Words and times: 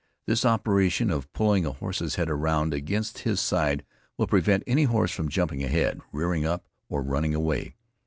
This 0.25 0.45
operation 0.47 1.11
of 1.11 1.31
pulling 1.31 1.63
a 1.63 1.73
horse's 1.73 2.15
head 2.15 2.27
around 2.27 2.73
against 2.73 3.19
his 3.19 3.39
side 3.39 3.85
will 4.17 4.25
prevent 4.25 4.63
any 4.65 4.85
horse 4.85 5.11
from 5.11 5.29
jumping 5.29 5.63
ahead, 5.63 6.01
rearing 6.11 6.43
up, 6.43 6.65
or 6.89 7.03
running 7.03 7.35
away. 7.35 7.75